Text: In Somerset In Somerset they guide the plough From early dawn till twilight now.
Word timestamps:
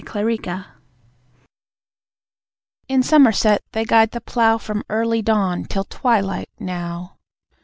In 0.01 0.07
Somerset 0.07 0.65
In 2.87 3.03
Somerset 3.03 3.61
they 3.73 3.85
guide 3.85 4.09
the 4.09 4.19
plough 4.21 4.57
From 4.57 4.83
early 4.89 5.21
dawn 5.21 5.65
till 5.65 5.83
twilight 5.83 6.49
now. 6.59 7.17